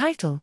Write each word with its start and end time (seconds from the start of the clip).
Title 0.00 0.40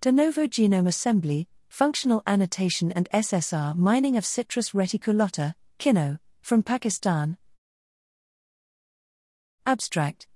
De 0.00 0.10
novo 0.10 0.46
genome 0.46 0.86
assembly, 0.86 1.48
functional 1.68 2.22
annotation 2.26 2.90
and 2.92 3.10
SSR 3.12 3.76
mining 3.76 4.16
of 4.16 4.24
Citrus 4.24 4.70
reticulata, 4.70 5.54
Kinnow, 5.78 6.18
from 6.40 6.62
Pakistan. 6.62 7.36
Abstract 9.66 10.26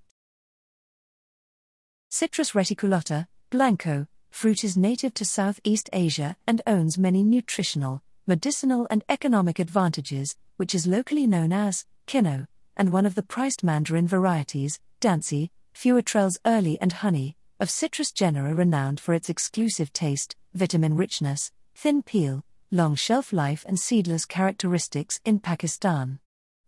Citrus 2.09 2.51
reticulata, 2.51 3.25
blanco, 3.49 4.05
fruit 4.29 4.63
is 4.63 4.77
native 4.77 5.15
to 5.15 5.25
Southeast 5.25 5.89
Asia 5.91 6.37
and 6.45 6.61
owns 6.67 6.99
many 6.99 7.23
nutritional, 7.23 8.03
medicinal, 8.27 8.85
and 8.91 9.03
economic 9.09 9.57
advantages, 9.57 10.35
which 10.57 10.75
is 10.75 10.85
locally 10.85 11.25
known 11.25 11.51
as 11.51 11.87
Kinnow, 12.05 12.45
and 12.77 12.93
one 12.93 13.07
of 13.07 13.15
the 13.15 13.23
priced 13.23 13.63
mandarin 13.63 14.07
varieties, 14.07 14.79
Dancy, 14.99 15.51
Fuetrell's 15.73 16.39
early 16.45 16.79
and 16.79 16.93
honey, 16.93 17.35
of 17.59 17.69
citrus 17.69 18.11
genera 18.11 18.53
renowned 18.53 18.99
for 18.99 19.13
its 19.13 19.29
exclusive 19.29 19.93
taste, 19.93 20.35
vitamin 20.53 20.95
richness, 20.95 21.51
thin 21.75 22.03
peel, 22.03 22.43
long 22.71 22.95
shelf 22.95 23.33
life, 23.33 23.65
and 23.67 23.79
seedless 23.79 24.25
characteristics 24.25 25.19
in 25.25 25.39
Pakistan. 25.39 26.19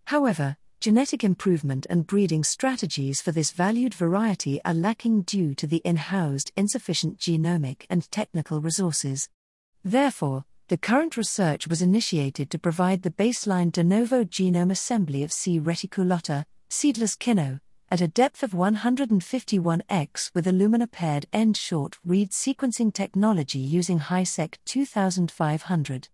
However, 0.05 0.57
genetic 0.79 1.23
improvement 1.23 1.87
and 1.89 2.05
breeding 2.05 2.43
strategies 2.43 3.21
for 3.21 3.31
this 3.31 3.51
valued 3.51 3.93
variety 3.93 4.59
are 4.65 4.73
lacking 4.73 5.21
due 5.21 5.55
to 5.55 5.65
the 5.65 5.81
in 5.85 5.95
housed 5.95 6.51
insufficient 6.57 7.17
genomic 7.17 7.85
and 7.89 8.11
technical 8.11 8.59
resources. 8.59 9.29
Therefore, 9.83 10.45
the 10.67 10.77
current 10.77 11.17
research 11.17 11.67
was 11.67 11.81
initiated 11.81 12.49
to 12.49 12.59
provide 12.59 13.01
the 13.01 13.11
baseline 13.11 13.71
de 13.71 13.83
novo 13.83 14.23
genome 14.23 14.71
assembly 14.71 15.23
of 15.23 15.31
C. 15.31 15.59
reticulata, 15.59 16.45
seedless 16.69 17.15
kinnow, 17.15 17.59
at 17.93 18.01
a 18.01 18.07
depth 18.07 18.41
of 18.41 18.53
151x 18.53 20.31
with 20.33 20.47
Illumina 20.47 20.91
paired 20.91 21.27
end 21.31 21.55
short 21.55 21.99
read 22.03 22.31
sequencing 22.31 22.91
technology 22.91 23.59
using 23.59 23.99
HiSeq 23.99 24.55
2500. 24.65 26.07